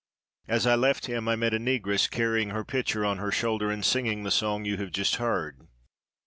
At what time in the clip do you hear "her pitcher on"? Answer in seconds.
2.49-3.19